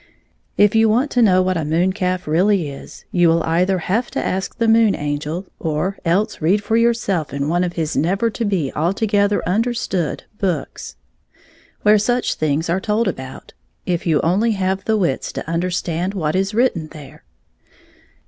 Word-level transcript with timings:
If 0.57 0.73
you 0.73 0.89
want 0.89 1.11
to 1.11 1.21
know 1.21 1.43
what 1.43 1.57
a 1.57 1.63
moon 1.63 1.93
calf 1.93 2.27
really 2.27 2.71
is 2.71 3.05
you 3.11 3.27
will 3.29 3.43
either 3.43 3.77
have 3.77 4.09
to 4.09 4.19
ask 4.19 4.57
the 4.57 4.67
Moon 4.67 4.95
Angel 4.95 5.45
or 5.59 5.95
else 6.03 6.41
read 6.41 6.63
for 6.63 6.75
yourself 6.75 7.31
in 7.31 7.47
one 7.47 7.63
of 7.63 7.73
his 7.73 7.95
never 7.95 8.31
to 8.31 8.43
be 8.43 8.73
altogether 8.75 9.47
understood 9.47 10.23
books, 10.39 10.95
where 11.83 11.99
such 11.99 12.33
things 12.33 12.67
are 12.67 12.81
told 12.81 13.07
about, 13.07 13.53
if 13.85 14.07
you 14.07 14.19
only 14.21 14.53
have 14.53 14.85
the 14.85 14.97
wits 14.97 15.31
to 15.33 15.47
under 15.47 15.69
stand 15.69 16.15
what 16.15 16.35
is 16.35 16.55
written 16.55 16.87
there. 16.87 17.23